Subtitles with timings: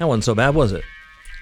[0.00, 0.82] That wasn't so bad, was it?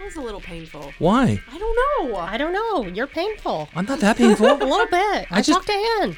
[0.00, 0.92] It was a little painful.
[0.98, 1.40] Why?
[1.50, 2.16] I don't know.
[2.16, 2.86] I don't know.
[2.92, 3.68] You're painful.
[3.74, 4.46] I'm not that painful.
[4.52, 5.26] A little bit.
[5.30, 6.16] I, just- talked to Anne.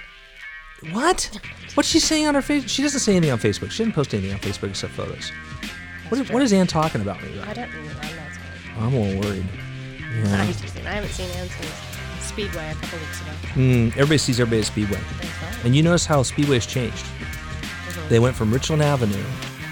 [0.93, 1.39] what?
[1.75, 2.69] What's she saying on her face?
[2.71, 3.71] She doesn't say anything on Facebook.
[3.71, 5.31] She didn't post anything on Facebook except photos.
[6.09, 7.29] What is, what is Ann talking about me?
[7.41, 7.55] I About?
[7.57, 7.69] don't.
[7.71, 8.17] I'm not sorry.
[8.79, 9.47] I'm a little worried.
[10.27, 10.87] I'm teasing.
[10.87, 13.31] I haven't seen Ann since Speedway a couple weeks ago.
[13.55, 14.97] Mm, everybody sees everybody at Speedway.
[14.99, 15.65] Thanks?
[15.67, 17.05] And you notice how Speedway's changed.
[18.09, 19.23] They went from Richland Avenue.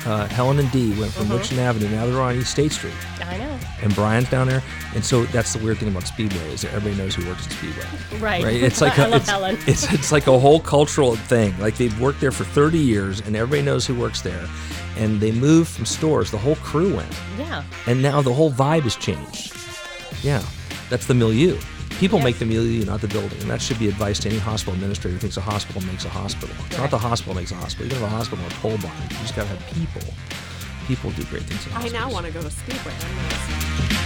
[0.08, 1.86] Uh, Helen and Dee went from Richland Avenue.
[1.90, 2.94] Now they're on East State Street.
[3.20, 3.58] I know.
[3.82, 4.62] And Brian's down there.
[4.94, 7.52] And so that's the weird thing about Speedway is that everybody knows who works at
[7.52, 7.84] Speedway.
[8.18, 8.42] Right.
[8.42, 8.62] Right?
[8.68, 9.58] It's like I a, love it's, Helen.
[9.66, 11.52] it's it's like a whole cultural thing.
[11.58, 14.46] Like they've worked there for 30 years and everybody knows who works there.
[14.96, 16.30] And they moved from stores.
[16.30, 17.14] The whole crew went.
[17.38, 17.62] yeah.
[17.86, 19.54] And now the whole vibe has changed.
[20.24, 20.42] Yeah.
[20.88, 21.58] That's the milieu.
[21.98, 22.24] People Yes.
[22.24, 23.40] make the milieu, not the building.
[23.40, 26.08] And that should be advice to any hospital administrator who thinks a hospital makes a
[26.08, 26.54] hospital.
[26.68, 27.86] It's not the hospital makes a hospital.
[27.86, 28.94] You don't have a hospital or a pole barn.
[29.10, 30.14] You just got to have people.
[30.86, 33.97] People do great things in I now want to go to Speedway.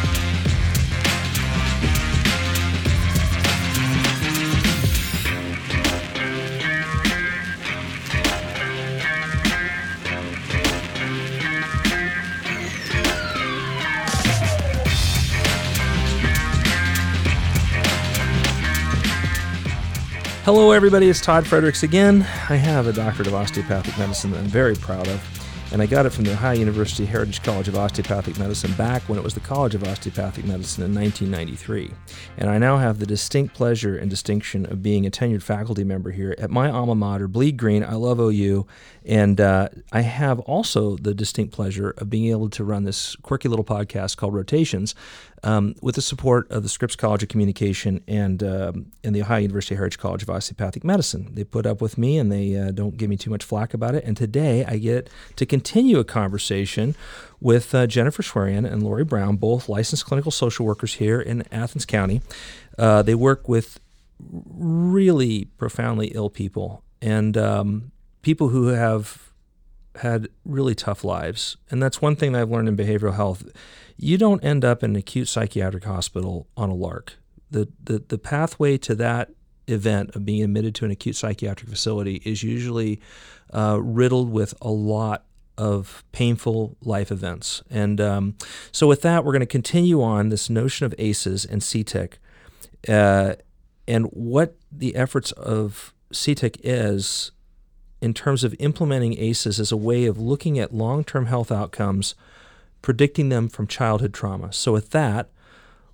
[20.44, 21.08] Hello, everybody.
[21.08, 22.22] It's Todd Fredericks again.
[22.48, 26.04] I have a doctorate of osteopathic medicine that I'm very proud of, and I got
[26.04, 29.40] it from the Ohio University Heritage College of Osteopathic Medicine back when it was the
[29.40, 31.92] College of Osteopathic Medicine in 1993.
[32.38, 36.10] And I now have the distinct pleasure and distinction of being a tenured faculty member
[36.10, 37.84] here at my alma mater, Bleed Green.
[37.84, 38.66] I love OU,
[39.04, 43.48] and uh, I have also the distinct pleasure of being able to run this quirky
[43.48, 44.94] little podcast called Rotations
[45.42, 49.40] um, with the support of the Scripps College of Communication and um, and the Ohio
[49.40, 51.30] University Heritage College of Osteopathic Medicine.
[51.34, 53.94] They put up with me and they uh, don't give me too much flack about
[53.94, 54.04] it.
[54.04, 56.94] And today I get to continue a conversation
[57.40, 61.84] with uh, Jennifer Schwerian and Lori Brown, both licensed clinical social workers here in Athens
[61.84, 62.22] County.
[62.78, 63.80] Uh, they work with
[64.20, 67.91] really profoundly ill people and um,
[68.22, 69.32] people who have
[69.96, 71.56] had really tough lives.
[71.70, 73.44] And that's one thing that I've learned in behavioral health.
[73.96, 77.14] You don't end up in an acute psychiatric hospital on a lark.
[77.50, 79.30] The, the, the pathway to that
[79.66, 83.00] event of being admitted to an acute psychiatric facility is usually
[83.52, 85.24] uh, riddled with a lot
[85.58, 87.62] of painful life events.
[87.70, 88.36] And um,
[88.72, 92.14] so, with that, we're going to continue on this notion of ACEs and CTIC
[92.88, 93.34] uh,
[93.86, 97.32] and what the efforts of CTIC is
[98.02, 102.16] in terms of implementing ACEs as a way of looking at long term health outcomes,
[102.82, 104.52] predicting them from childhood trauma.
[104.52, 105.30] So, with that,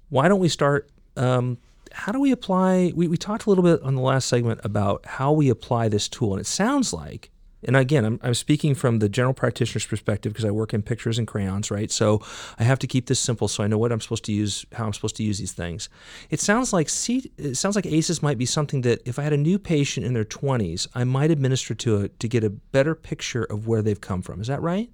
[0.09, 0.89] why don't we start?
[1.17, 1.59] Um,
[1.93, 2.93] how do we apply?
[2.97, 6.09] We, we talked a little bit on the last segment about how we apply this
[6.09, 7.31] tool, and it sounds like,
[7.65, 11.19] and again, I'm, I'm speaking from the general practitioner's perspective because I work in pictures
[11.19, 11.91] and crayons, right?
[11.91, 12.23] So
[12.59, 14.87] I have to keep this simple so I know what I'm supposed to use, how
[14.87, 15.89] I'm supposed to use these things.
[16.31, 19.33] It sounds like C, it sounds like ACEs might be something that if I had
[19.33, 22.95] a new patient in their 20s, I might administer to it to get a better
[22.95, 24.41] picture of where they've come from.
[24.41, 24.91] Is that right?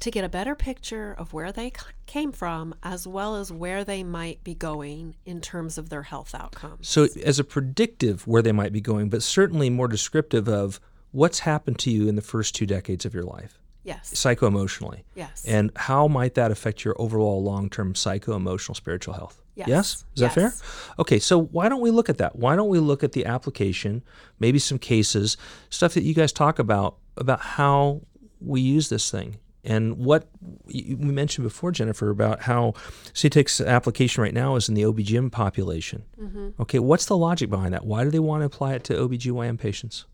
[0.00, 1.72] to get a better picture of where they
[2.04, 6.34] came from as well as where they might be going in terms of their health
[6.34, 6.86] outcomes.
[6.86, 10.80] So, as a predictive where they might be going, but certainly more descriptive of
[11.16, 14.10] what's happened to you in the first two decades of your life, Yes.
[14.18, 15.44] psycho emotionally, Yes.
[15.46, 19.40] and how might that affect your overall long term psycho emotional spiritual health?
[19.54, 19.68] Yes.
[19.68, 20.04] yes?
[20.14, 20.52] Is that fair?
[20.98, 22.36] Okay, so why don't we look at that?
[22.36, 24.02] Why don't we look at the application,
[24.38, 25.38] maybe some cases,
[25.70, 28.02] stuff that you guys talk about, about how
[28.40, 29.36] we use this thing?
[29.64, 30.28] And what
[30.66, 32.74] we mentioned before, Jennifer, about how
[33.14, 36.04] CTIC's application right now is in the OBGYN population.
[36.20, 36.60] Mm-hmm.
[36.60, 37.84] Okay, what's the logic behind that?
[37.86, 40.04] Why do they want to apply it to OBGYN patients?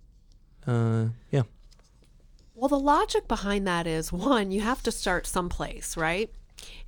[0.66, 1.42] Uh, yeah.
[2.54, 6.30] Well, the logic behind that is one, you have to start someplace, right?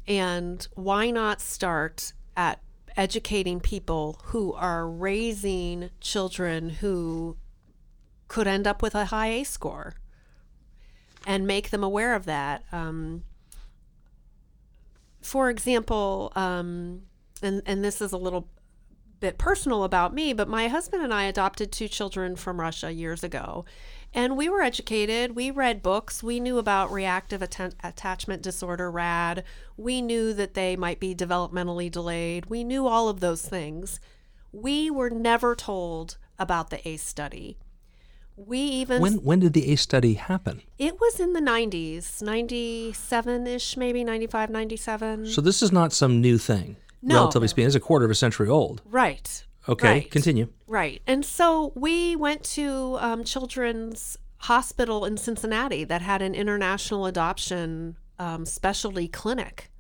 [0.06, 2.60] And why not start at
[2.96, 7.36] educating people who are raising children who
[8.28, 9.94] could end up with a high ACE score
[11.26, 12.64] and make them aware of that?
[12.70, 13.24] Um,
[15.22, 17.02] for example, um,
[17.42, 18.48] and, and this is a little
[19.24, 23.24] bit personal about me, but my husband and I adopted two children from Russia years
[23.24, 23.64] ago.
[24.12, 25.34] And we were educated.
[25.34, 26.22] We read books.
[26.22, 29.42] We knew about reactive atten- attachment disorder, RAD.
[29.78, 32.46] We knew that they might be developmentally delayed.
[32.46, 33.98] We knew all of those things.
[34.52, 37.56] We were never told about the ACE study.
[38.36, 40.60] We even When when did the ACE study happen?
[40.78, 45.26] it was in the 90s, 97-ish maybe, 95, 97.
[45.28, 46.76] So this is not some new thing.
[47.06, 47.16] No.
[47.16, 48.80] Relatively speaking, it's a quarter of a century old.
[48.84, 49.44] right.
[49.66, 50.10] Okay, Right.
[50.10, 50.48] continue.
[50.66, 51.00] Right.
[51.06, 57.96] And so we went to um, Children's Hospital in Cincinnati that had an international adoption
[58.18, 59.70] um, specialty clinic.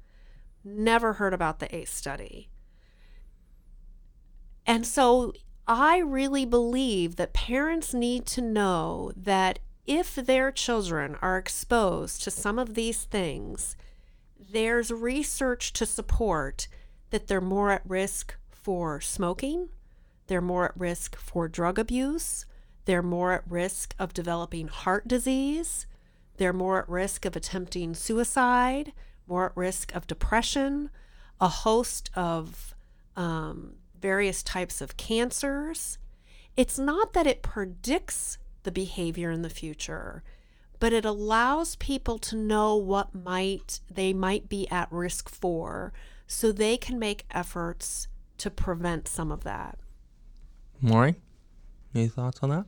[0.64, 2.48] Never heard about the ACE study.
[4.66, 5.34] And so
[5.68, 12.30] I really believe that parents need to know that if their children are exposed to
[12.30, 13.76] some of these things,
[14.38, 16.68] there's research to support
[17.14, 19.68] that they're more at risk for smoking,
[20.26, 22.44] they're more at risk for drug abuse,
[22.86, 25.86] they're more at risk of developing heart disease,
[26.38, 28.92] they're more at risk of attempting suicide,
[29.28, 30.90] more at risk of depression,
[31.40, 32.74] a host of
[33.14, 35.98] um, various types of cancers.
[36.56, 40.24] It's not that it predicts the behavior in the future,
[40.80, 45.92] but it allows people to know what might they might be at risk for
[46.26, 49.78] so they can make efforts to prevent some of that.
[50.82, 51.14] Lori,
[51.94, 52.66] any thoughts on that?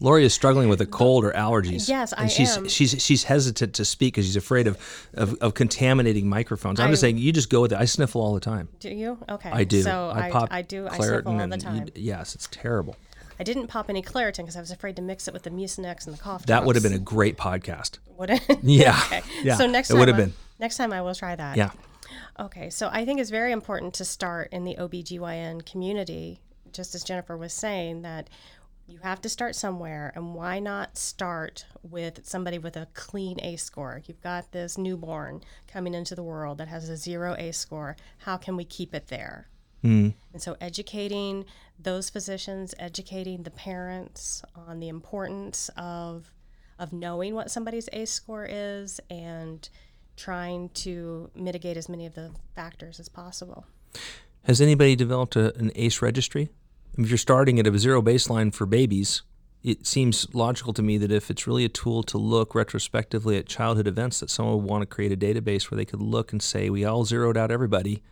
[0.00, 1.88] Lori is struggling with a cold or allergies.
[1.88, 2.68] Yes, and I she's, am.
[2.68, 4.78] She's she's hesitant to speak because she's afraid of,
[5.14, 6.78] of, of contaminating microphones.
[6.78, 7.78] I'm just saying, you just go with it.
[7.80, 8.68] I sniffle all the time.
[8.78, 9.18] Do you?
[9.28, 9.50] Okay.
[9.50, 9.82] I do.
[9.82, 10.86] So I I, pop I do.
[10.86, 11.88] I sniffle all the and you- time.
[11.96, 12.94] yes, it's terrible.
[13.40, 16.06] I didn't pop any Claritin because I was afraid to mix it with the Mucinex
[16.06, 17.98] and the cough That would have been a great podcast.
[18.18, 18.42] Would it?
[18.62, 19.22] Yeah, okay.
[19.42, 20.32] yeah, So next it time would have I- been.
[20.58, 21.56] Next time I will try that.
[21.56, 21.70] Yeah.
[22.38, 22.70] Okay.
[22.70, 26.40] So I think it's very important to start in the OBGYN community,
[26.72, 28.28] just as Jennifer was saying that
[28.88, 33.62] you have to start somewhere and why not start with somebody with a clean ACE
[33.62, 34.00] score?
[34.06, 37.96] You've got this newborn coming into the world that has a zero ACE score.
[38.18, 39.48] How can we keep it there?
[39.82, 40.08] Hmm.
[40.32, 41.44] And so, educating
[41.78, 46.32] those physicians, educating the parents on the importance of
[46.78, 49.68] of knowing what somebody's ACE score is, and
[50.18, 53.64] trying to mitigate as many of the factors as possible.
[54.42, 56.50] Has anybody developed a, an ACE registry?
[56.98, 59.22] If you're starting at a zero baseline for babies,
[59.62, 63.46] it seems logical to me that if it's really a tool to look retrospectively at
[63.46, 66.42] childhood events, that someone would want to create a database where they could look and
[66.42, 68.02] say, we all zeroed out everybody.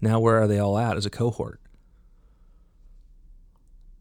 [0.00, 1.60] Now, where are they all at as a cohort?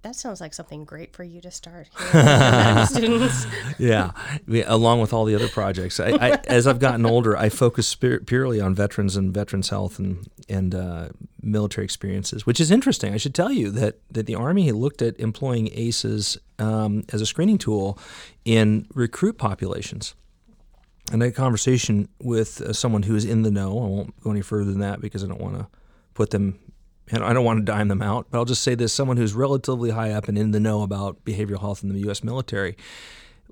[0.01, 3.45] That sounds like something great for you to start here with your medical students.
[3.77, 4.11] yeah,
[4.47, 5.99] we- along with all the other projects.
[5.99, 9.99] I, I, as I've gotten older, I focus spir- purely on veterans and veterans health
[9.99, 11.09] and and uh,
[11.41, 13.13] military experiences, which is interesting.
[13.13, 17.25] I should tell you that that the Army looked at employing ACEs um, as a
[17.25, 17.99] screening tool
[18.45, 20.15] in recruit populations.
[21.11, 23.71] And I had a conversation with uh, someone who is in the know.
[23.71, 25.67] I won't go any further than that because I don't want to
[26.13, 26.59] put them,
[27.11, 28.27] and I don't want to dime them out.
[28.29, 31.23] But I'll just say this: someone who's relatively high up and in the know about
[31.25, 32.23] behavioral health in the U.S.
[32.23, 32.77] military.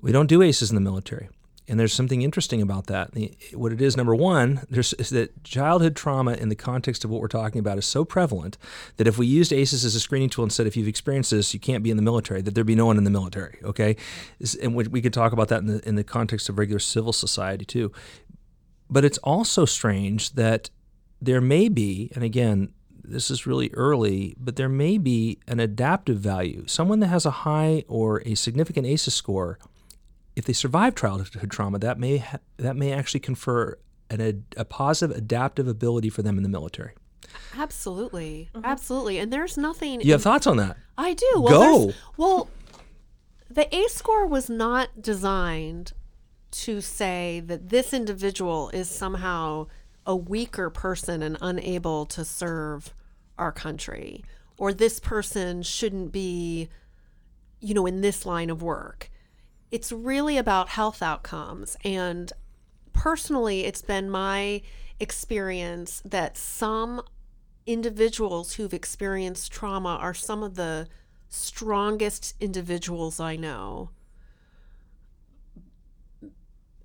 [0.00, 1.28] We don't do ACEs in the military,
[1.66, 3.10] and there's something interesting about that.
[3.52, 7.20] What it is, number one, there's is that childhood trauma in the context of what
[7.20, 8.56] we're talking about is so prevalent
[8.96, 11.52] that if we used ACEs as a screening tool and said if you've experienced this,
[11.52, 13.58] you can't be in the military, that there'd be no one in the military.
[13.64, 13.96] Okay,
[14.62, 17.64] and we, could talk about that in the in the context of regular civil society
[17.64, 17.92] too.
[18.88, 20.70] But it's also strange that
[21.20, 22.72] there may be, and again,
[23.10, 26.66] this is really early, but there may be an adaptive value.
[26.66, 29.58] Someone that has a high or a significant ACEs score,
[30.36, 33.78] if they survive childhood trauma, that may ha- that may actually confer
[34.10, 36.92] an, ad- a positive adaptive ability for them in the military.
[37.56, 38.50] Absolutely.
[38.54, 38.64] Mm-hmm.
[38.64, 39.18] Absolutely.
[39.18, 40.76] And there's nothing You have thoughts on that?
[40.96, 41.26] I do.
[41.36, 41.92] Well, Go.
[42.16, 42.48] Well,
[43.50, 45.92] the ACE score was not designed
[46.50, 49.66] to say that this individual is somehow
[50.06, 52.94] a weaker person and unable to serve
[53.38, 54.24] our country,
[54.56, 56.68] or this person shouldn't be,
[57.60, 59.10] you know, in this line of work.
[59.70, 61.76] It's really about health outcomes.
[61.84, 62.32] And
[62.92, 64.62] personally, it's been my
[64.98, 67.02] experience that some
[67.66, 70.88] individuals who've experienced trauma are some of the
[71.28, 73.90] strongest individuals I know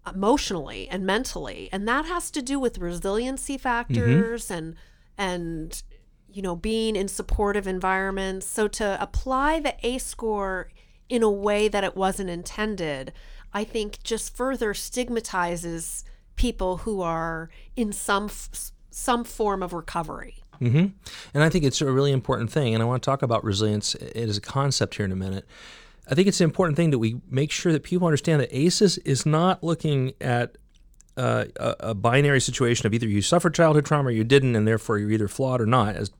[0.05, 4.53] emotionally and mentally and that has to do with resiliency factors mm-hmm.
[4.53, 4.75] and
[5.17, 5.83] and
[6.33, 10.69] you know being in supportive environments so to apply the ACE score
[11.09, 13.13] in a way that it wasn't intended
[13.53, 16.03] I think just further stigmatizes
[16.35, 18.29] people who are in some
[18.89, 20.85] some form of recovery hmm
[21.33, 22.73] And I think it's a really important thing.
[22.73, 25.45] And I want to talk about resilience as a concept here in a minute.
[26.09, 28.97] I think it's an important thing that we make sure that people understand that ACEs
[28.99, 30.57] is not looking at
[31.15, 34.67] uh, a, a binary situation of either you suffered childhood trauma or you didn't, and
[34.67, 35.95] therefore you're either flawed or not.
[35.95, 36.11] As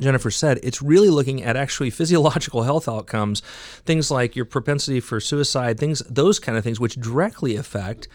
[0.00, 3.40] Jennifer said, it's really looking at actually physiological health outcomes,
[3.84, 8.08] things like your propensity for suicide, things, those kind of things, which directly affect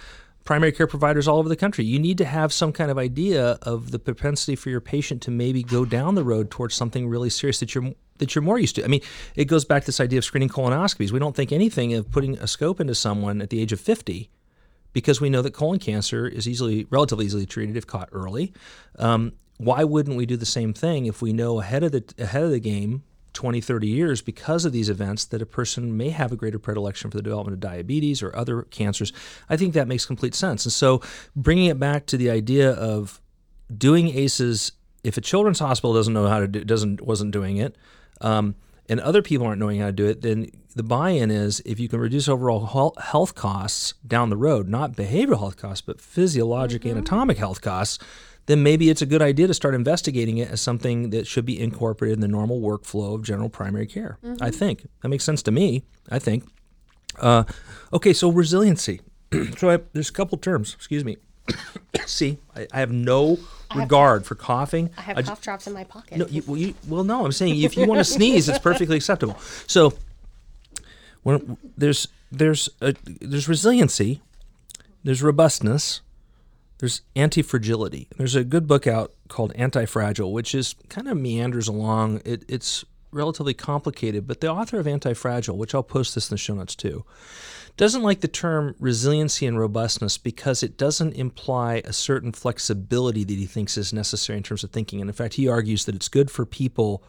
[0.44, 1.86] primary care providers all over the country.
[1.86, 5.32] You need to have some kind of idea of the propensity for your patient to
[5.32, 8.76] maybe go down the road towards something really serious that you're that you're more used
[8.76, 8.84] to.
[8.84, 9.02] I mean,
[9.36, 11.12] it goes back to this idea of screening colonoscopies.
[11.12, 14.30] We don't think anything of putting a scope into someone at the age of 50
[14.94, 18.54] because we know that colon cancer is easily, relatively easily treated if caught early.
[19.00, 22.44] Um, why wouldn't we do the same thing if we know ahead of the ahead
[22.44, 26.32] of the game 20, 30 years because of these events that a person may have
[26.32, 29.12] a greater predilection for the development of diabetes or other cancers.
[29.50, 30.66] I think that makes complete sense.
[30.66, 31.02] And so
[31.36, 33.22] bringing it back to the idea of
[33.76, 37.76] doing ACEs, if a children's hospital doesn't know how to do, doesn't wasn't doing it,
[38.22, 38.56] um,
[38.88, 41.88] and other people aren't knowing how to do it, then the buy-in is if you
[41.88, 46.98] can reduce overall health costs down the road, not behavioral health costs, but physiologic, mm-hmm.
[46.98, 48.00] anatomic health costs
[48.46, 51.60] then maybe it's a good idea to start investigating it as something that should be
[51.60, 54.18] incorporated in the normal workflow of general primary care.
[54.24, 54.44] Mm-hmm.
[54.44, 55.84] I think that makes sense to me.
[56.10, 56.46] I think.
[57.20, 57.44] Uh,
[57.94, 59.02] okay, so resiliency.
[59.58, 60.74] so I, there's a couple terms.
[60.74, 61.18] Excuse me.
[62.06, 63.38] See, I, I, have no
[63.70, 64.90] I regard have, for coughing.
[64.98, 66.18] I have cough drops in my pocket.
[66.18, 67.26] No, you, well, you, well, no.
[67.26, 69.38] I'm saying if you want to sneeze, it's perfectly acceptable.
[69.68, 69.94] So,
[71.24, 74.22] when there's there's a, there's resiliency,
[75.04, 76.02] there's robustness,
[76.84, 78.10] there's anti-fragility.
[78.18, 82.22] There's a good book out called Anti-Fragile, which is kind of meanders along.
[82.26, 86.38] It, it's relatively complicated, but the author of Anti-Fragile, which I'll post this in the
[86.38, 87.06] show notes too,
[87.78, 93.38] doesn't like the term resiliency and robustness because it doesn't imply a certain flexibility that
[93.38, 95.00] he thinks is necessary in terms of thinking.
[95.00, 97.02] And in fact, he argues that it's good for people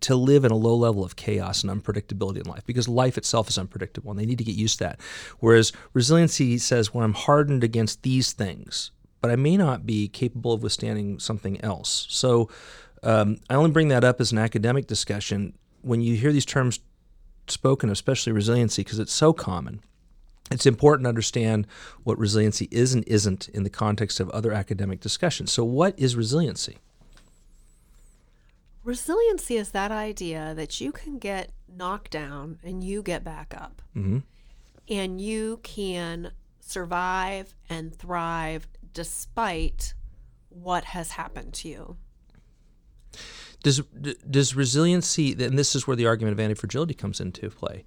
[0.00, 3.48] to live in a low level of chaos and unpredictability in life because life itself
[3.48, 5.00] is unpredictable and they need to get used to that.
[5.40, 10.52] Whereas resiliency says, when I'm hardened against these things, but I may not be capable
[10.52, 12.06] of withstanding something else.
[12.10, 12.48] So
[13.02, 15.54] um, I only bring that up as an academic discussion.
[15.82, 16.80] When you hear these terms
[17.48, 19.80] spoken, especially resiliency, because it's so common,
[20.50, 21.66] it's important to understand
[22.04, 25.50] what resiliency is and isn't in the context of other academic discussions.
[25.50, 26.78] So, what is resiliency?
[28.86, 33.82] Resiliency is that idea that you can get knocked down and you get back up.
[33.96, 34.18] Mm-hmm.
[34.88, 39.92] And you can survive and thrive despite
[40.50, 41.96] what has happened to you.
[43.64, 43.80] Does
[44.30, 47.84] does resiliency and this is where the argument of anti-fragility comes into play.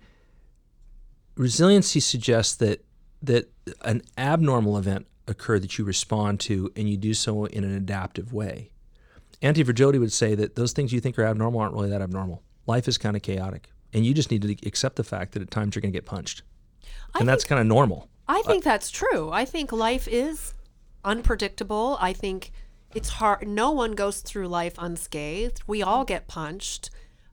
[1.36, 2.84] Resiliency suggests that
[3.24, 3.50] that
[3.84, 8.34] an abnormal event occurred that you respond to and you do so in an adaptive
[8.34, 8.72] way.
[9.42, 12.44] Anti-fragility would say that those things you think are abnormal aren't really that abnormal.
[12.68, 15.50] Life is kind of chaotic, and you just need to accept the fact that at
[15.50, 16.44] times you're going to get punched,
[17.16, 18.10] I and that's kind of normal.
[18.28, 19.32] I think uh, that's true.
[19.32, 20.54] I think life is
[21.04, 21.98] unpredictable.
[22.02, 22.52] I think
[22.94, 23.48] it's hard.
[23.48, 25.64] No one goes through life unscathed.
[25.66, 26.90] We all get punched,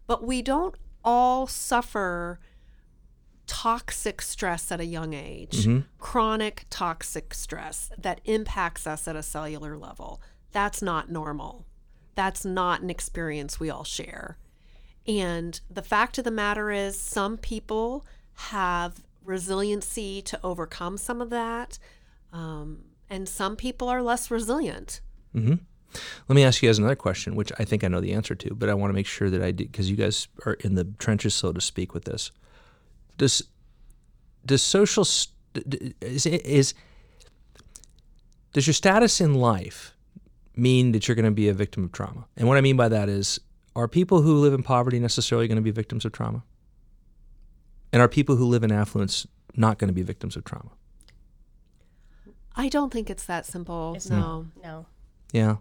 [0.07, 2.39] but we don't all suffer
[3.47, 5.81] toxic stress at a young age, mm-hmm.
[5.99, 10.21] chronic toxic stress that impacts us at a cellular level.
[10.53, 11.67] That's not normal
[12.17, 14.39] that's not an experience we all share.
[15.07, 18.05] And the fact of the matter is, some people
[18.35, 21.79] have resiliency to overcome some of that,
[22.33, 25.01] um, and some people are less resilient.
[25.35, 25.55] Mm-hmm.
[26.29, 28.55] Let me ask you guys another question, which I think I know the answer to,
[28.55, 30.85] but I want to make sure that I do because you guys are in the
[30.99, 32.33] trenches, so to speak, with this.
[33.17, 33.43] Does
[34.45, 36.75] does social st- is, is
[38.53, 39.96] does your status in life
[40.57, 42.27] mean that you're going to be a victim of trauma.
[42.37, 43.39] And what I mean by that is
[43.75, 46.43] are people who live in poverty necessarily going to be victims of trauma?
[47.93, 50.71] And are people who live in affluence not going to be victims of trauma?
[52.57, 53.95] I don't think it's that simple.
[53.95, 54.47] It's no.
[54.63, 54.87] No.
[55.33, 55.57] Yeah.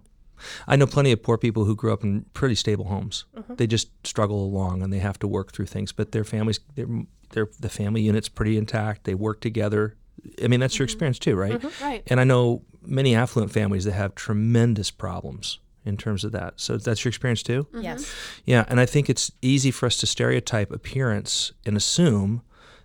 [0.68, 3.26] I know plenty of poor people who grew up in pretty stable homes.
[3.36, 3.56] Mm-hmm.
[3.56, 6.88] They just struggle along and they have to work through things, but their families, their,
[7.32, 9.04] their the family unit's pretty intact.
[9.04, 9.96] They work together.
[10.44, 10.94] I mean, that's your mm-hmm.
[10.94, 11.54] experience too, right?
[11.54, 11.84] Mm-hmm.
[11.84, 12.04] Right.
[12.08, 16.54] And I know many affluent families that have tremendous problems in terms of that.
[16.58, 17.66] So that's your experience too?
[17.66, 17.82] Mm-hmm.
[17.82, 18.14] Yes.
[18.46, 22.42] Yeah, and I think it's easy for us to stereotype appearance and assume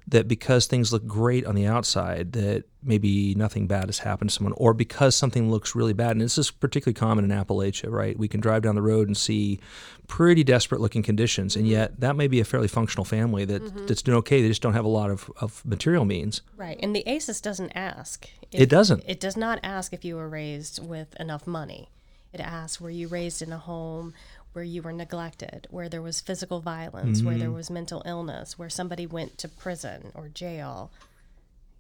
[0.08, 4.34] that because things look great on the outside that maybe nothing bad has happened to
[4.34, 8.18] someone or because something looks really bad and this is particularly common in appalachia right?
[8.18, 9.60] We can drive down the road and see
[10.08, 11.72] pretty desperate looking conditions and mm-hmm.
[11.72, 13.86] yet that may be a fairly functional family that, mm-hmm.
[13.86, 14.42] that's doing okay.
[14.42, 16.42] They just don't have a lot of, of material means.
[16.56, 19.04] Right and the aces doesn't ask if, it doesn't.
[19.06, 21.90] it does not ask if you were raised with enough money.
[22.32, 24.14] It asks were you raised in a home
[24.52, 27.28] where you were neglected, where there was physical violence, mm-hmm.
[27.28, 27.56] where there mm-hmm.
[27.56, 30.90] was mental illness, where somebody went to prison or jail.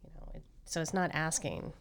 [0.04, 1.72] You know, it, so it's not asking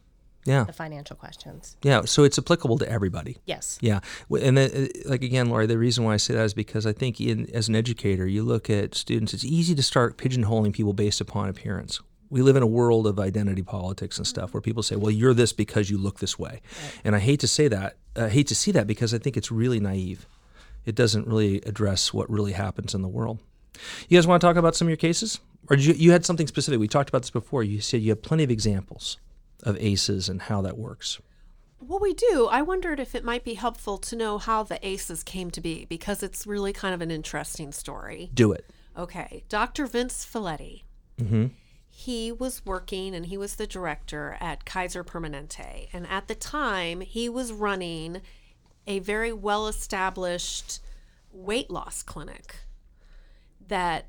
[0.46, 0.64] yeah.
[0.64, 1.78] the financial questions.
[1.84, 3.38] Yeah, so it's applicable to everybody.
[3.46, 3.78] Yes.
[3.82, 4.00] Yeah,
[4.32, 4.70] and uh,
[5.06, 7.68] like again, Lori, the reason why I say that is because I think in, as
[7.68, 9.34] an educator, you look at students.
[9.34, 12.00] It's easy to start pigeonholing people based upon appearance.
[12.32, 15.34] We live in a world of identity politics and stuff where people say, "Well, you're
[15.34, 17.02] this because you look this way," right.
[17.04, 17.98] and I hate to say that.
[18.16, 20.28] I hate to see that because I think it's really naive
[20.86, 23.42] it doesn't really address what really happens in the world.
[24.08, 25.40] You guys want to talk about some of your cases?
[25.70, 26.80] Or you, you had something specific?
[26.80, 27.64] We talked about this before.
[27.64, 29.18] You said you have plenty of examples.
[29.64, 31.20] of ACEs and how that works?
[31.82, 32.48] Well, we do.
[32.52, 35.86] I wondered if it might be helpful to know how the ACEs came to be
[35.86, 38.30] because it's really kind of an interesting story.
[38.34, 38.66] Do it.
[38.98, 39.44] Okay.
[39.50, 39.86] Dr.
[39.86, 40.84] Vince Felitti.
[41.22, 41.48] Mm-hmm.
[41.90, 45.88] He was working and he was the director at Kaiser Permanente.
[45.92, 48.22] And at the time, he was running
[48.90, 50.80] a very well established
[51.32, 52.56] weight loss clinic
[53.68, 54.08] that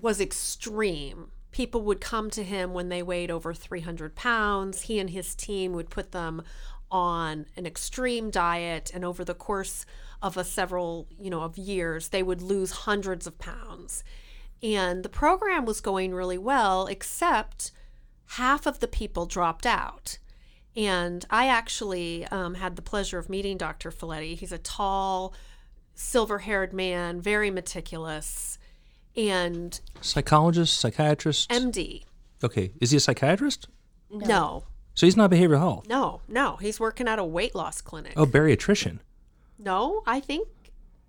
[0.00, 1.32] was extreme.
[1.50, 4.82] People would come to him when they weighed over 300 pounds.
[4.82, 6.42] He and his team would put them
[6.90, 9.84] on an extreme diet, and over the course
[10.22, 14.04] of a several, you know, of years, they would lose hundreds of pounds.
[14.62, 17.72] And the program was going really well, except
[18.26, 20.18] half of the people dropped out.
[20.76, 23.90] And I actually um, had the pleasure of meeting Dr.
[23.90, 24.36] Felitti.
[24.36, 25.32] He's a tall,
[25.94, 28.58] silver haired man, very meticulous,
[29.16, 31.48] and Psychologist, psychiatrist.
[31.50, 32.02] MD.
[32.42, 33.68] okay, is he a psychiatrist?
[34.10, 34.64] No.
[34.94, 35.88] So he's not behavioral health.
[35.88, 36.56] no, no.
[36.56, 38.12] He's working at a weight loss clinic.
[38.16, 38.98] Oh, bariatrician.
[39.58, 40.48] No, I think.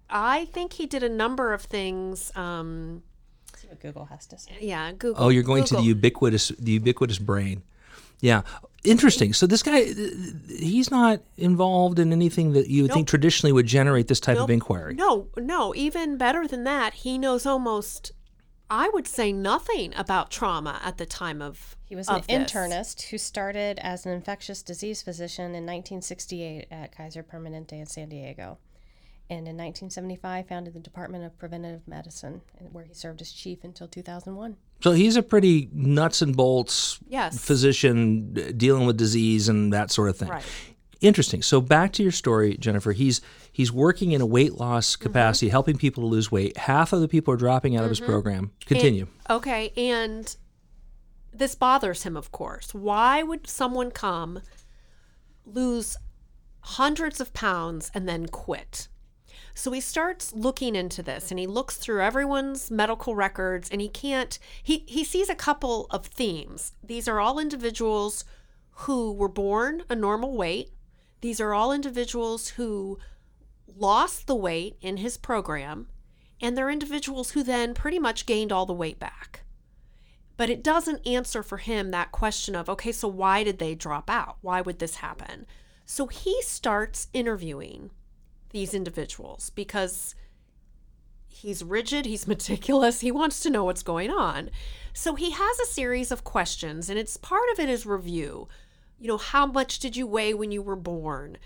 [0.09, 2.31] I think he did a number of things.
[2.35, 3.01] Um,
[3.55, 4.51] See what Google has to say.
[4.61, 5.23] yeah, Google.
[5.25, 7.63] Oh, you're going to the ubiquitous, the ubiquitous brain.
[8.21, 8.41] Yeah,
[8.85, 9.33] interesting.
[9.33, 9.85] So this guy,
[10.47, 14.49] he's not involved in anything that you would think traditionally would generate this type of
[14.49, 14.95] inquiry.
[14.95, 18.11] No, no, even better than that, he knows almost
[18.69, 22.35] I would say nothing about trauma at the time of He was an this.
[22.35, 28.09] internist who started as an infectious disease physician in 1968 at Kaiser Permanente in San
[28.09, 28.57] Diego.
[29.29, 33.87] And in 1975, founded the Department of Preventive Medicine, where he served as chief until
[33.87, 34.55] 2001.
[34.85, 37.43] So he's a pretty nuts and bolts Yes.
[37.43, 40.27] physician dealing with disease and that sort of thing.
[40.29, 40.43] Right.
[41.01, 41.41] Interesting.
[41.41, 42.91] So back to your story, Jennifer.
[42.91, 43.19] He's
[43.51, 44.61] he's working in a weight Mm-hmm.
[44.61, 46.55] loss capacity, helping people to lose weight.
[46.55, 48.11] Half of the people are dropping out of his Mm-hmm.
[48.11, 48.51] program.
[48.67, 49.07] Continue.
[49.27, 50.35] Okay, and
[51.33, 52.71] this bothers him, of course.
[52.75, 54.39] Why would someone come,
[55.47, 55.97] lose
[56.59, 58.87] hundreds of pounds, and then quit?
[59.57, 63.87] So he starts looking into this and he looks through everyone's medical records and he
[63.87, 66.73] can't he he sees a couple of themes.
[66.83, 68.25] These are all individuals
[68.79, 70.71] who were born a normal weight.
[71.21, 72.99] These are all individuals who
[73.65, 75.87] lost the weight in his program
[76.41, 79.43] and they're individuals who then pretty much gained all the weight back.
[80.35, 84.09] But it doesn't answer for him that question of, okay, so why did they drop
[84.09, 84.35] out?
[84.41, 85.45] Why would this happen?
[85.85, 87.91] So he starts interviewing
[88.55, 90.15] these individuals because
[91.27, 94.49] he's rigid, he's meticulous, he wants to know what's going on.
[94.93, 98.47] So he has a series of questions, and it's part of it is review.
[98.97, 101.37] You know, how much did you weigh when you were born?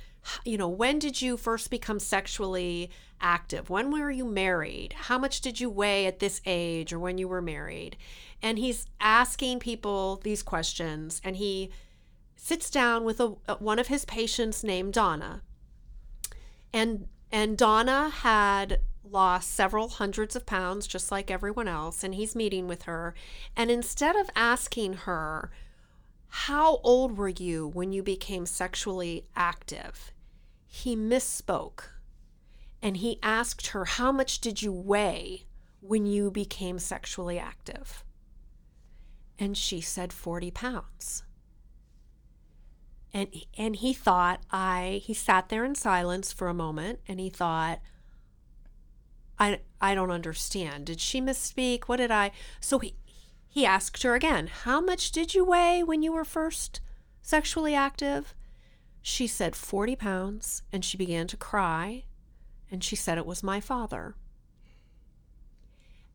[0.45, 3.71] You know, when did you first become sexually active?
[3.71, 4.93] When were you married?
[4.93, 7.97] How much did you weigh at this age or when you were married?
[8.39, 11.71] And he's asking people these questions, and he
[12.35, 15.41] sits down with a, one of his patients named Donna
[16.73, 22.35] and and Donna had lost several hundreds of pounds just like everyone else and he's
[22.35, 23.15] meeting with her.
[23.55, 25.51] And instead of asking her
[26.27, 30.11] how old were you when you became sexually active?
[30.71, 31.85] he misspoke.
[32.81, 35.47] And he asked her how much did you weigh
[35.81, 38.03] when you became sexually active?
[39.39, 41.23] And she said 40 pounds
[43.13, 47.29] and and he thought I he sat there in silence for a moment and he
[47.29, 47.79] thought
[49.39, 50.85] I I don't understand.
[50.85, 51.85] Did she misspeak?
[51.85, 52.95] What did I So he
[53.47, 56.81] he asked her again, "How much did you weigh when you were first
[57.21, 58.35] sexually active?"
[59.01, 62.03] She said 40 pounds and she began to cry
[62.69, 64.15] and she said it was my father.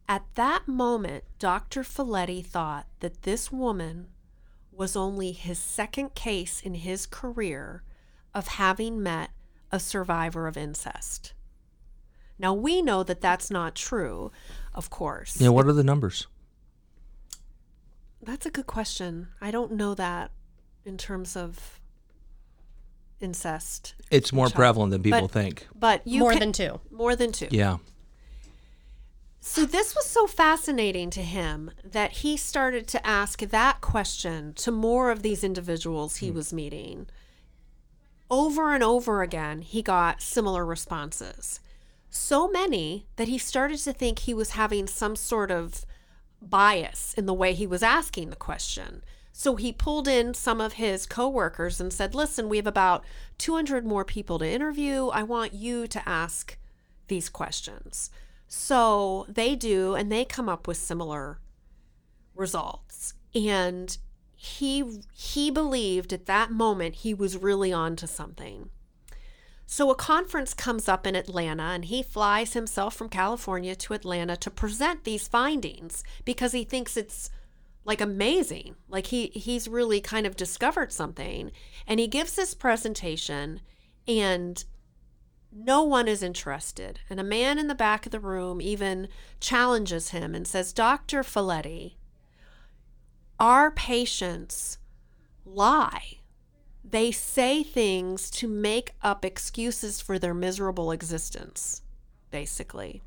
[0.08, 1.82] At that moment, Dr.
[1.82, 4.08] Felitti thought that this woman
[4.76, 7.82] was only his second case in his career
[8.34, 9.30] of having met
[9.70, 11.32] a survivor of incest.
[12.38, 14.32] Now, we know that that's not true,
[14.74, 15.40] of course.
[15.40, 16.26] Yeah, what are the numbers?
[18.22, 19.28] That's a good question.
[19.40, 20.32] I don't know that
[20.84, 21.80] in terms of
[23.20, 24.54] incest, It's more Child.
[24.54, 25.68] prevalent than people But- think.
[25.74, 26.80] but you More can- than two.
[26.90, 27.48] more than two.
[27.50, 27.78] Yeah.
[29.46, 34.70] So this was so fascinating to him that he started to ask that question to
[34.72, 36.36] more of these individuals he hmm.
[36.36, 37.06] was meeting.
[38.30, 41.60] Over and over again, he got similar responses.
[42.08, 45.84] So many that he started to think he was having some sort of
[46.40, 49.04] bias in the way he was asking the question.
[49.30, 53.04] So he pulled in some of his coworkers and said, "Listen, we have about
[53.36, 55.08] 200 more people to interview.
[55.08, 56.56] I want you to ask
[57.08, 58.08] these questions."
[58.46, 61.40] So they do, and they come up with similar
[62.34, 63.14] results.
[63.34, 63.96] And
[64.44, 68.68] he he believed at that moment he was really on to something.
[69.66, 74.36] So a conference comes up in Atlanta and he flies himself from California to Atlanta
[74.36, 77.30] to present these findings because he thinks it's
[77.84, 78.76] like amazing.
[78.88, 81.50] Like he he's really kind of discovered something
[81.86, 83.60] and he gives this presentation
[84.06, 84.62] and
[85.54, 87.00] no one is interested.
[87.08, 89.08] And a man in the back of the room even
[89.40, 91.22] challenges him and says, "Dr.
[91.22, 91.94] Felitti,
[93.38, 94.78] our patients
[95.44, 96.18] lie.
[96.82, 101.82] They say things to make up excuses for their miserable existence,
[102.30, 103.02] basically.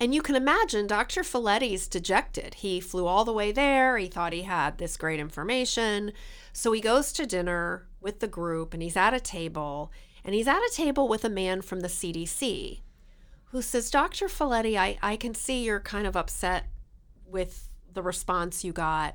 [0.00, 1.22] And you can imagine Dr.
[1.22, 2.54] Felitti's dejected.
[2.54, 3.98] He flew all the way there.
[3.98, 6.12] He thought he had this great information.
[6.52, 9.90] So he goes to dinner with the group and he's at a table.
[10.28, 12.82] And he's at a table with a man from the CDC
[13.46, 14.26] who says, Dr.
[14.26, 16.66] Felitti, I, I can see you're kind of upset
[17.24, 19.14] with the response you got.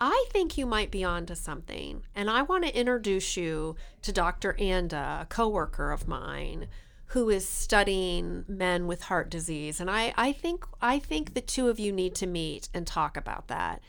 [0.00, 2.02] I think you might be onto something.
[2.16, 4.56] And I want to introduce you to Dr.
[4.58, 6.66] Anda, a coworker of mine
[7.06, 9.80] who is studying men with heart disease.
[9.80, 13.16] And I, I think I think the two of you need to meet and talk
[13.16, 13.82] about that.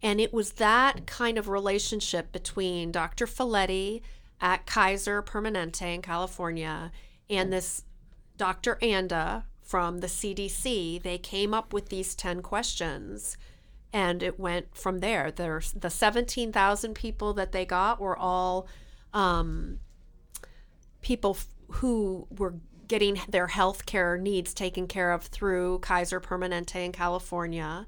[0.00, 3.26] And it was that kind of relationship between Dr.
[3.26, 4.02] Felitti
[4.44, 6.92] at Kaiser Permanente in California
[7.30, 7.82] and this
[8.36, 8.78] Dr.
[8.82, 11.02] Anda from the CDC.
[11.02, 13.38] They came up with these 10 questions
[13.90, 15.30] and it went from there.
[15.30, 18.68] There's the 17,000 people that they got were all
[19.14, 19.78] um,
[21.00, 26.84] people f- who were getting their health care needs taken care of through Kaiser Permanente
[26.84, 27.86] in California.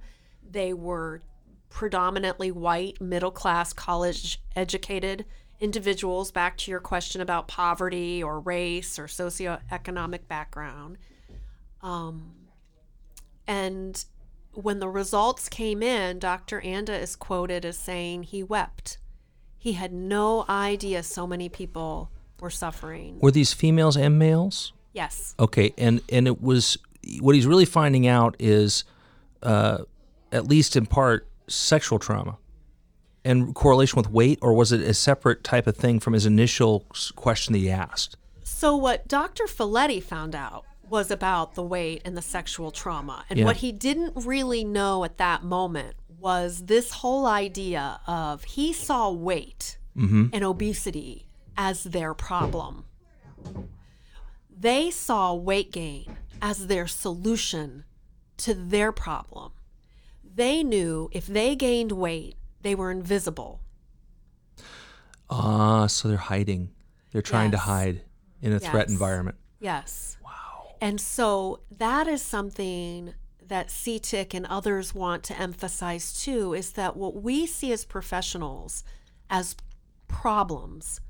[0.48, 1.20] They were
[1.68, 5.26] predominantly white, middle class, college educated
[5.60, 10.98] individuals, back to your question about poverty or race or socioeconomic background.
[11.82, 12.32] Um,
[13.46, 14.04] and
[14.52, 16.60] when the results came in, Dr.
[16.60, 18.98] Anda is quoted as saying he wept.
[19.58, 23.18] He had no idea so many people were suffering.
[23.20, 24.72] Were these females and males?
[24.92, 25.34] Yes.
[25.38, 26.78] Okay, and and it was
[27.20, 28.84] what he's really finding out is,
[29.42, 29.78] uh,
[30.32, 32.38] at least in part, sexual trauma,
[33.26, 36.86] and correlation with weight, or was it a separate type of thing from his initial
[37.16, 38.16] question that he asked?
[38.44, 39.44] So what Dr.
[39.44, 43.24] Felitti found out was about the weight and the sexual trauma.
[43.28, 43.44] And Yeah.
[43.44, 49.10] what he didn't really know at that moment was this whole idea of he saw
[49.10, 50.26] weight mm-hmm.
[50.32, 52.84] and obesity as their problem.
[54.58, 57.84] They saw weight gain as their solution
[58.38, 59.52] to their problem.
[60.22, 62.36] They knew if they gained weight,
[62.66, 63.60] they were invisible.
[65.30, 66.70] Ah, so they're hiding.
[67.12, 68.02] They're trying to hide
[68.42, 69.36] in a threat environment.
[69.60, 70.16] Yes.
[70.24, 70.74] Wow.
[70.80, 73.14] And so that is something
[73.46, 78.82] that CTIC and others want to emphasize too is that what we see as professionals
[79.30, 79.54] as
[80.08, 81.00] problems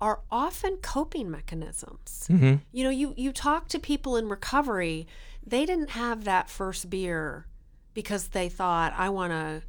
[0.00, 2.26] are often coping mechanisms.
[2.72, 5.06] You know, you you talk to people in recovery,
[5.46, 7.46] they didn't have that first beer
[7.94, 9.62] because they thought I want to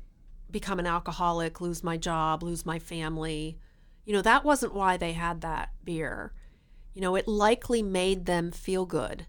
[0.53, 3.57] become an alcoholic, lose my job, lose my family.
[4.05, 6.31] You know, that wasn't why they had that beer.
[6.93, 9.25] You know, it likely made them feel good.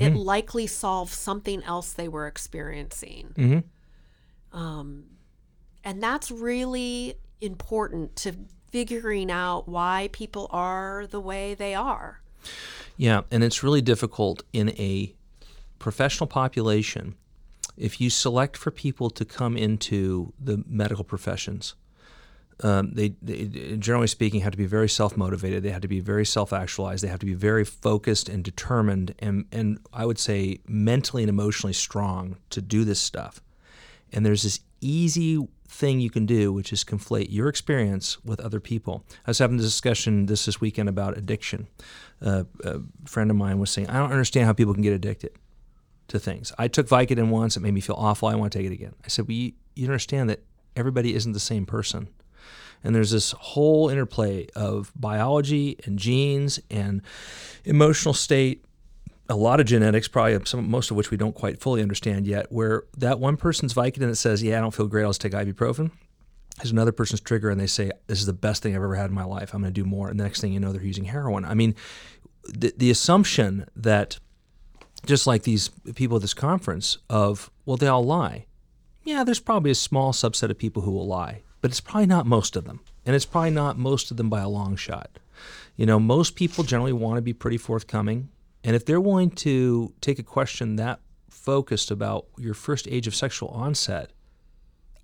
[0.00, 3.34] It likely solved something else they were experiencing.
[3.36, 4.58] Mm-hmm.
[4.58, 5.04] Um,
[5.84, 8.32] and that's really important to
[8.70, 12.22] figuring out why people are the way they are.
[12.96, 15.14] Yeah, and it's really difficult in a
[15.78, 17.16] professional population
[17.76, 21.74] if you select for people to come into the medical professions.
[22.60, 25.62] Um, they, they, generally speaking, have to be very self motivated.
[25.62, 27.02] They have to be very self actualized.
[27.02, 31.30] They have to be very focused and determined, and, and I would say mentally and
[31.30, 33.40] emotionally strong to do this stuff.
[34.12, 38.60] And there's this easy thing you can do, which is conflate your experience with other
[38.60, 39.04] people.
[39.26, 41.66] I was having a discussion this this weekend about addiction.
[42.20, 45.32] Uh, a friend of mine was saying, I don't understand how people can get addicted
[46.12, 46.52] to things.
[46.58, 48.28] I took Vicodin once; it made me feel awful.
[48.28, 48.94] I want to take it again.
[49.04, 50.40] I said, well, you, understand that
[50.76, 52.08] everybody isn't the same person.
[52.84, 57.02] And there's this whole interplay of biology and genes and
[57.64, 58.64] emotional state
[59.28, 62.50] a lot of genetics, probably some most of which we don't quite fully understand yet,
[62.52, 65.04] where that one person's Vicodin that says, "Yeah, I don't feel great.
[65.04, 65.90] I'll just take ibuprofen."
[66.62, 69.08] Is another person's trigger, and they say, "This is the best thing I've ever had
[69.08, 69.54] in my life.
[69.54, 71.44] I'm going to do more." And the next thing you know, they're using heroin.
[71.44, 71.74] I mean,
[72.44, 74.18] the the assumption that
[75.06, 78.46] just like these people at this conference of, well, they all lie.
[79.04, 82.26] Yeah, there's probably a small subset of people who will lie, but it's probably not
[82.26, 85.18] most of them, and it's probably not most of them by a long shot.
[85.76, 88.28] You know, most people generally want to be pretty forthcoming.
[88.62, 93.14] And if they're willing to take a question that focused about your first age of
[93.14, 94.10] sexual onset,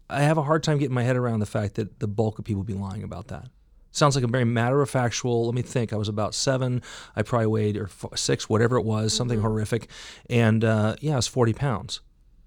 [0.08, 2.44] I have a hard time getting my head around the fact that the bulk of
[2.44, 3.48] people be lying about that.
[3.90, 5.46] Sounds like a very matter of factual.
[5.46, 5.92] Let me think.
[5.92, 6.82] I was about seven.
[7.16, 9.88] I probably weighed or f- six, whatever it was, something horrific,
[10.28, 12.00] and uh, yeah, I was forty pounds.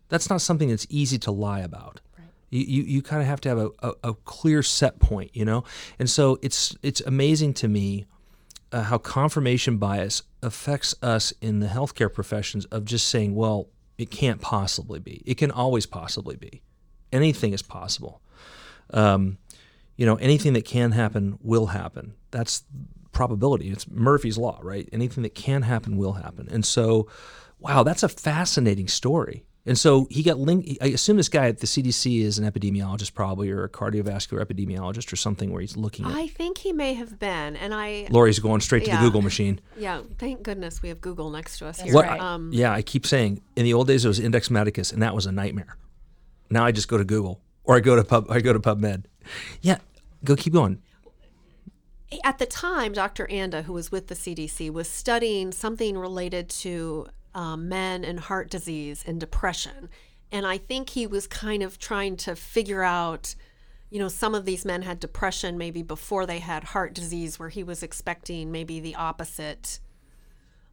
[0.09, 2.01] That's not something that's easy to lie about.
[2.49, 5.45] You, you, you kind of have to have a, a, a clear set point, you
[5.45, 5.63] know?
[5.99, 8.05] And so it's it's amazing to me
[8.73, 14.11] uh, how confirmation bias affects us in the healthcare professions of just saying, well, it
[14.11, 15.23] can't possibly be.
[15.25, 16.61] It can always possibly be.
[17.13, 18.21] Anything is possible.
[18.93, 19.37] Um,
[19.97, 22.13] you know, anything that can happen will happen.
[22.31, 22.63] That's
[23.11, 23.69] probability.
[23.69, 24.87] It's Murphy's law, right?
[24.93, 26.47] Anything that can happen will happen.
[26.51, 27.07] And so,
[27.59, 29.43] wow, that's a fascinating story.
[29.63, 30.81] And so he got linked.
[30.81, 35.13] I assume this guy at the CDC is an epidemiologist, probably, or a cardiovascular epidemiologist,
[35.13, 36.13] or something where he's looking at.
[36.15, 38.97] I think he may have been, and I Lori's going straight to Yeah.
[38.99, 39.61] the Google machine.
[39.77, 40.01] yeah.
[40.17, 41.93] Thank goodness we have Google next to us here.
[41.93, 42.05] What?
[42.07, 42.19] right.
[42.19, 45.13] Um, yeah, I keep saying in the old days it was Index Medicus, and that
[45.13, 45.77] was a nightmare.
[46.49, 48.27] Now I just go to Google or I go to Pub.
[48.29, 49.05] I go to PubMed.
[49.61, 49.77] Yeah,
[50.23, 50.81] go keep going.
[52.23, 53.29] at the time, Dr.
[53.29, 58.49] Anda, who was with the CDC, was studying something related to um, men and heart
[58.49, 59.89] disease and depression.
[60.31, 63.35] And I think he was kind of trying to figure out,
[63.89, 67.49] you know, some of these men had depression maybe before they had heart disease, where
[67.49, 69.79] he was expecting maybe the opposite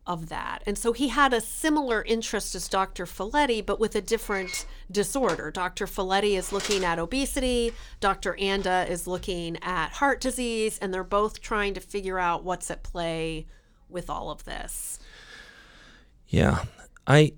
[0.08, 0.62] of that.
[0.66, 3.04] And so he had a similar interest as Dr.
[3.04, 5.50] Felitti, but with a different disorder.
[5.50, 5.86] Dr.
[5.86, 8.34] Felitti is looking at obesity, Dr.
[8.40, 12.82] Anda is looking at heart disease, and they're both trying to figure out what's at
[12.82, 13.46] play
[13.90, 14.98] with all of this.
[16.26, 16.64] Yeah,
[17.06, 17.34] I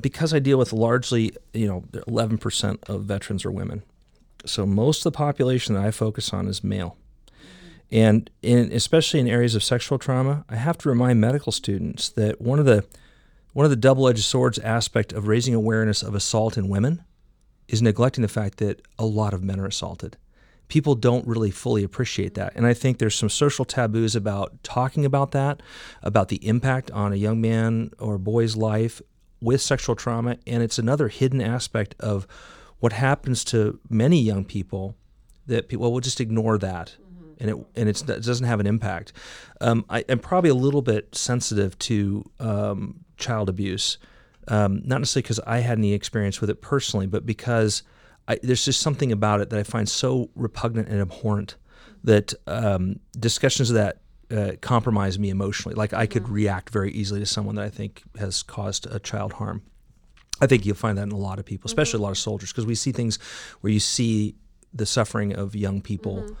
[0.00, 3.82] because I deal with largely, you know, eleven percent of veterans are women,
[4.44, 6.96] so most of the population that I focus on is male.
[7.92, 12.40] And in, especially in areas of sexual trauma, I have to remind medical students that
[12.40, 12.84] one of the
[13.52, 17.02] one of the double-edged swords aspect of raising awareness of assault in women
[17.66, 20.16] is neglecting the fact that a lot of men are assaulted.
[20.68, 22.52] People don't really fully appreciate that.
[22.54, 25.62] And I think there's some social taboos about talking about that,
[26.00, 29.02] about the impact on a young man or boy's life
[29.40, 30.36] with sexual trauma.
[30.46, 32.28] And it's another hidden aspect of
[32.78, 34.96] what happens to many young people
[35.46, 36.94] that people will just ignore that.
[37.40, 39.12] And it and it's, it doesn't have an impact.
[39.60, 43.98] Um, I, I'm probably a little bit sensitive to um, child abuse,
[44.48, 47.82] um, not necessarily because I had any experience with it personally, but because
[48.28, 51.56] I, there's just something about it that I find so repugnant and abhorrent
[52.04, 54.00] that um, discussions of that
[54.30, 55.74] uh, compromise me emotionally.
[55.74, 59.32] Like I could react very easily to someone that I think has caused a child
[59.34, 59.62] harm.
[60.40, 62.50] I think you'll find that in a lot of people, especially a lot of soldiers,
[62.50, 63.18] because we see things
[63.60, 64.36] where you see
[64.72, 66.36] the suffering of young people,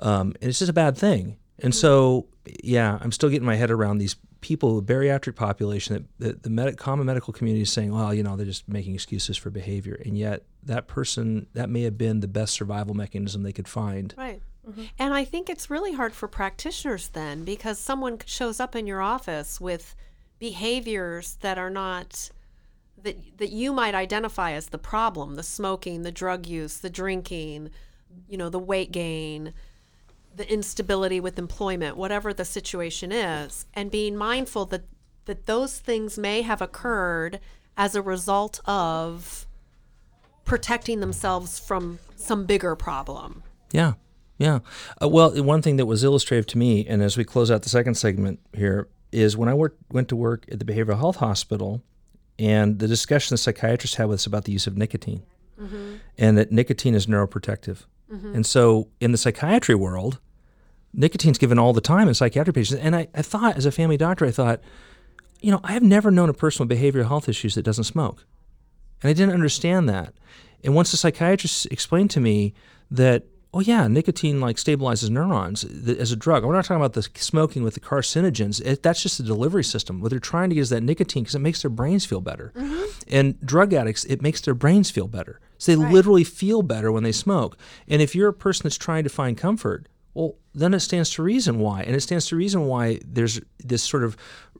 [0.00, 1.36] um, and it's just a bad thing.
[1.60, 2.26] And so,
[2.62, 6.50] yeah, I'm still getting my head around these people, the bariatric population, that, that the
[6.50, 10.00] med- common medical community is saying, well, you know, they're just making excuses for behavior,
[10.04, 14.14] and yet that person that may have been the best survival mechanism they could find.
[14.16, 14.40] Right.
[14.98, 19.00] And I think it's really hard for practitioners then because someone shows up in your
[19.00, 19.94] office with
[20.38, 22.30] behaviors that are not
[23.02, 27.70] that that you might identify as the problem, the smoking, the drug use, the drinking,
[28.28, 29.54] you know, the weight gain,
[30.38, 34.84] the instability with employment, whatever the situation is, and being mindful that
[35.26, 37.38] that those things may have occurred
[37.76, 39.46] as a result of
[40.46, 43.42] protecting themselves from some bigger problem.
[43.70, 43.92] Yeah,
[44.38, 44.60] yeah.
[45.02, 47.68] Uh, well, one thing that was illustrative to me, and as we close out the
[47.68, 51.82] second segment here, is when I worked, went to work at the behavioral health hospital,
[52.38, 55.22] and the discussion the psychiatrist had with us about the use of nicotine,
[56.16, 57.84] and that nicotine is neuroprotective.
[58.34, 60.18] And so, in the psychiatry world,
[60.92, 62.80] nicotine's given all the time in psychiatric patients.
[62.80, 64.60] And I, I thought, as a family doctor, I thought,
[65.40, 68.24] you know, I have never known a person with behavioral health issues that doesn't smoke.
[69.02, 70.14] And I didn't understand that.
[70.64, 72.54] And once the psychiatrist explained to me
[72.90, 73.24] that,
[73.54, 76.44] oh yeah, nicotine like stabilizes neurons as a drug.
[76.44, 78.60] We're not talking about the smoking with the carcinogens.
[78.64, 80.00] It, that's just the delivery system.
[80.00, 82.52] What they're trying to get is that nicotine because it makes their brains feel better.
[82.56, 82.84] Mm-hmm.
[83.08, 85.40] And drug addicts, it makes their brains feel better.
[85.58, 87.56] So they literally feel better when they smoke.
[87.88, 91.22] And if you're a person that's trying to find comfort, well, then it stands to
[91.22, 91.82] reason why.
[91.82, 94.16] And it stands to reason why there's this sort of,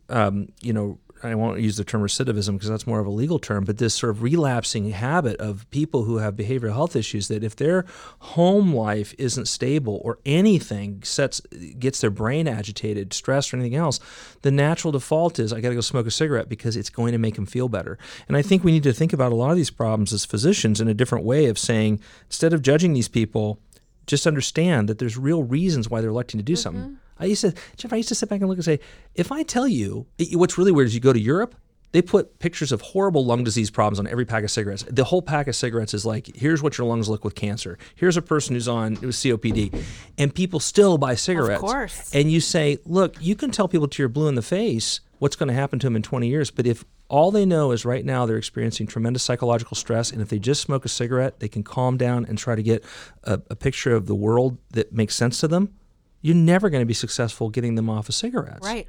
[0.08, 3.38] um, you know, I won't use the term recidivism because that's more of a legal
[3.38, 7.42] term, but this sort of relapsing habit of people who have behavioral health issues that
[7.42, 7.84] if their
[8.20, 11.40] home life isn't stable or anything sets
[11.78, 14.00] gets their brain agitated, stressed or anything else,
[14.42, 17.18] the natural default is I got to go smoke a cigarette because it's going to
[17.18, 17.98] make them feel better.
[18.28, 20.80] And I think we need to think about a lot of these problems as physicians
[20.80, 23.60] in a different way of saying instead of judging these people,
[24.08, 26.82] just understand that there's real reasons why they're electing to do something.
[26.82, 26.94] Mm-hmm.
[27.20, 28.80] I used to, Jeff, I used to sit back and look and say,
[29.14, 31.54] if I tell you, it- what's really weird is you go to Europe,
[31.92, 34.84] They put pictures of horrible lung disease problems on every pack of cigarettes.
[34.90, 37.78] The whole pack of cigarettes is like, here's what your lungs look with cancer.
[37.94, 39.72] Here's a person who's on with COPD,
[40.18, 41.62] and people still buy cigarettes.
[41.62, 42.14] Of course.
[42.14, 45.36] And you say, look, you can tell people to you're blue in the face what's
[45.36, 48.04] going to happen to them in 20 years, but if all they know is right
[48.04, 51.62] now they're experiencing tremendous psychological stress, and if they just smoke a cigarette, they can
[51.62, 52.84] calm down and try to get
[53.24, 55.74] a, a picture of the world that makes sense to them.
[56.20, 58.66] You're never going to be successful getting them off of cigarettes.
[58.66, 58.88] Right.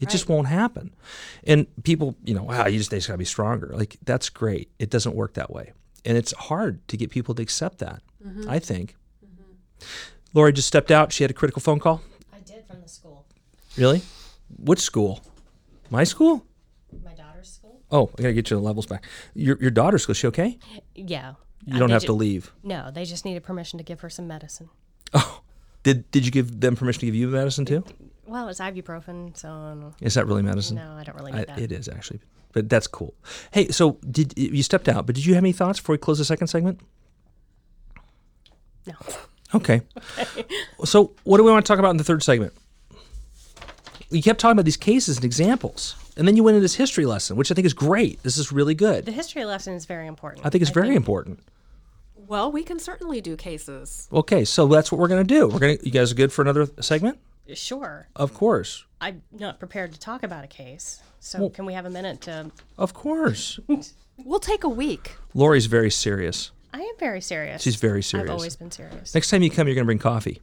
[0.00, 0.94] It just won't happen.
[1.44, 3.70] And people, you know, wow, you just they just gotta be stronger.
[3.74, 4.70] Like that's great.
[4.78, 5.72] It doesn't work that way.
[6.04, 8.50] And it's hard to get people to accept that, mm-hmm.
[8.50, 8.96] I think.
[9.24, 9.84] Mm-hmm.
[10.34, 11.12] Lori just stepped out.
[11.12, 12.02] She had a critical phone call.
[12.32, 13.24] I did from the school,
[13.78, 14.02] Really?
[14.58, 15.22] Which school?
[15.94, 16.44] My school?
[17.04, 17.80] my daughter's school.
[17.88, 19.04] Oh, I gotta get you the levels back.
[19.32, 20.58] Your your daughter's school, is she okay?
[20.96, 21.34] Yeah.
[21.64, 22.52] You don't have to leave.
[22.64, 24.70] No, they just needed permission to give her some medicine.
[25.12, 25.42] Oh.
[25.84, 27.84] Did did you give them permission to give you medicine too?
[28.26, 29.94] Well, it's ibuprofen, so I don't know.
[30.00, 30.76] Is that really medicine?
[30.76, 31.58] no, I don't really I, need that.
[31.60, 32.18] it is actually.
[32.52, 33.14] But that's cool.
[33.52, 36.18] Hey, so did you stepped out, but did you have any thoughts before we close
[36.18, 36.80] the second segment?
[38.84, 38.94] No.
[39.54, 39.82] Okay.
[40.84, 42.52] So, what do we want to talk about in the third segment?
[44.10, 47.06] You kept talking about these cases and examples, and then you went into this history
[47.06, 48.22] lesson, which I think is great.
[48.22, 49.06] This is really good.
[49.06, 50.46] The history lesson is very important.
[50.46, 51.40] I think it's very important.
[52.16, 54.08] Well, we can certainly do cases.
[54.12, 55.48] Okay, so that's what we're going to do.
[55.48, 55.84] We're going to.
[55.84, 57.18] You guys are good for another segment?
[57.52, 58.08] Sure.
[58.16, 61.02] Of course, I'm not prepared to talk about a case.
[61.20, 62.50] So can we have a minute to?
[62.78, 63.58] of course.
[64.16, 65.16] We'll take a week.
[65.34, 66.52] Lori's very serious.
[66.72, 67.62] I am very serious.
[67.62, 68.30] She's very serious.
[68.30, 69.12] I've always been serious.
[69.12, 70.40] Next time you come, you're going to bring coffee.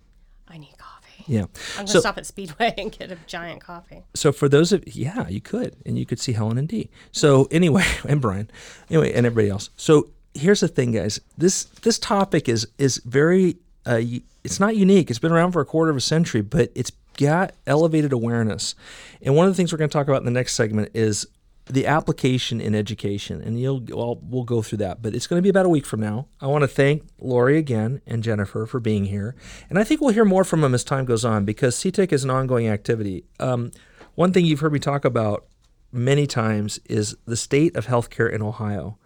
[1.28, 1.34] I need coffee.
[1.34, 1.42] Yeah.
[1.42, 4.04] I'm gonna So, stop at Speedway and get a giant coffee.
[4.14, 6.90] so for those of yeah, you could, and you could see Helen and Dee.
[7.12, 8.50] So anyway, and Brian,
[8.90, 9.70] anyway, and everybody else.
[9.76, 11.20] So here's the thing, guys.
[11.38, 14.02] This this topic is is very uh,
[14.44, 15.10] it's not unique.
[15.10, 18.74] It's been around for a quarter of a century, but it's got elevated awareness.
[19.22, 21.28] And one of the things we're going to talk about in the next segment is
[21.66, 25.02] the application in education, and you'll well, we'll go through that.
[25.02, 26.28] But it's going to be about a week from now.
[26.40, 29.36] I want to thank Lori again and Jennifer for being here,
[29.70, 32.24] and I think we'll hear more from them as time goes on because CTIC is
[32.24, 33.26] an ongoing activity.
[33.40, 33.72] Um,
[34.16, 35.46] one thing you've heard me talk about
[35.92, 38.98] many times is the state of healthcare in Ohio.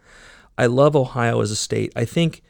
[0.58, 1.92] I love Ohio as a state.
[1.96, 2.42] I think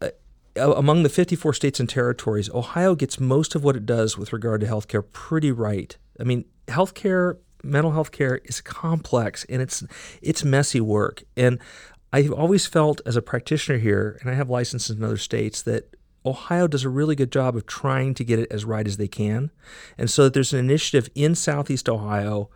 [0.00, 4.32] uh, among the 54 states and territories, Ohio gets most of what it does with
[4.32, 5.96] regard to healthcare pretty right.
[6.18, 9.84] I mean, healthcare, mental health care is complex and it's
[10.22, 11.24] it's messy work.
[11.36, 11.58] And
[12.12, 15.94] I've always felt as a practitioner here, and I have licenses in other states, that
[16.24, 19.08] Ohio does a really good job of trying to get it as right as they
[19.08, 19.50] can.
[19.98, 22.50] And so there's an initiative in Southeast Ohio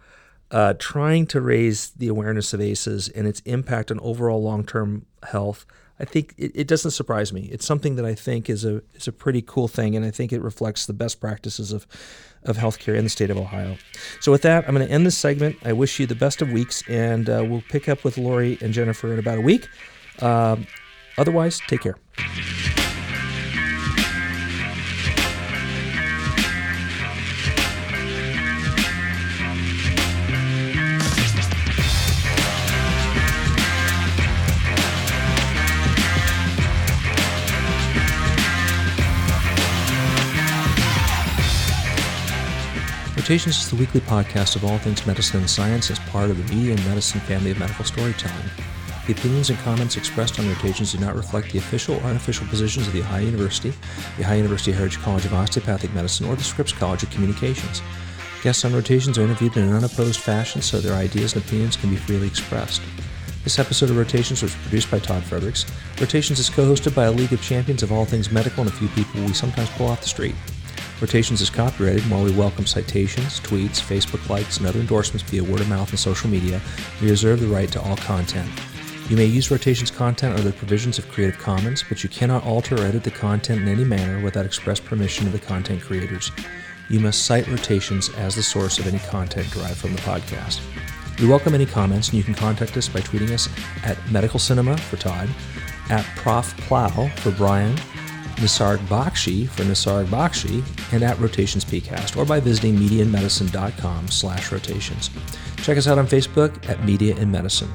[0.51, 5.64] uh, trying to raise the awareness of ACEs and its impact on overall long-term health.
[6.01, 7.43] I think it, it doesn't surprise me.
[7.53, 10.33] It's something that I think is a is a pretty cool thing, and I think
[10.33, 11.87] it reflects the best practices of
[12.45, 13.77] of healthcare in the state of Ohio.
[14.21, 15.57] So with that, I'm going to end this segment.
[15.63, 18.73] I wish you the best of weeks, and uh, we'll pick up with Lori and
[18.73, 19.69] Jennifer in about a week.
[20.21, 20.67] Um,
[21.19, 21.97] otherwise, take care.
[43.31, 46.53] Rotations is the weekly podcast of all things medicine and science as part of the
[46.53, 48.51] Media in Medicine family of medical storytelling.
[49.07, 52.88] The opinions and comments expressed on Rotations do not reflect the official or unofficial positions
[52.88, 53.73] of the Ohio University,
[54.16, 57.83] the Ohio University Heritage College of Osteopathic Medicine, or the Scripps College of Communications.
[58.43, 61.90] Guests on Rotations are interviewed in an unopposed fashion so their ideas and opinions can
[61.90, 62.83] be freely expressed.
[63.45, 65.66] This episode of Rotations was produced by Todd Fredericks.
[66.01, 68.75] Rotations is co hosted by a league of champions of all things medical and a
[68.75, 70.35] few people we sometimes pull off the street.
[71.01, 75.43] Rotations is copyrighted, and while we welcome citations, tweets, Facebook likes, and other endorsements via
[75.43, 76.61] word of mouth and social media,
[77.01, 78.51] we reserve the right to all content.
[79.09, 82.75] You may use Rotations content under the provisions of Creative Commons, but you cannot alter
[82.75, 86.33] or edit the content in any manner without express permission of the content creators.
[86.91, 90.61] You must cite Rotations as the source of any content derived from the podcast.
[91.19, 93.49] We welcome any comments, and you can contact us by tweeting us
[93.85, 95.31] at Medical Cinema for Todd,
[95.88, 97.75] at Prof Plow for Brian,
[98.41, 105.11] Nisarg Bakshi for Nisarg Bakshi, and at Rotations PCast, or by visiting mediainmedicine.com slash rotations.
[105.59, 107.71] Check us out on Facebook at Media in Medicine.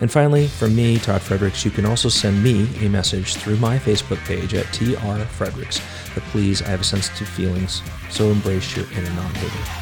[0.00, 3.78] And finally, from me, Todd Fredericks, you can also send me a message through my
[3.78, 5.80] Facebook page at TR Fredericks.
[6.14, 9.77] But please, I have sensitive feelings, so embrace your inner non-hater.